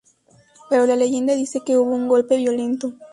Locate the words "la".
0.87-0.95